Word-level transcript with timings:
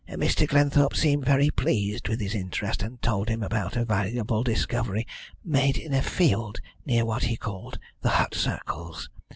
Mr. 0.09 0.47
Glenthorpe 0.47 0.95
seemed 0.95 1.25
very 1.27 1.51
pleased 1.51 2.07
with 2.07 2.19
his 2.19 2.33
interest, 2.33 2.81
and 2.81 2.99
told 3.03 3.29
him 3.29 3.43
about 3.43 3.75
a 3.77 3.85
valuable 3.85 4.41
discovery 4.41 5.05
made 5.45 5.77
in 5.77 5.93
a 5.93 6.01
field 6.01 6.59
near 6.87 7.05
what 7.05 7.25
he 7.25 7.37
called 7.37 7.77
the 8.01 8.09
hut 8.09 8.33
circles. 8.33 9.11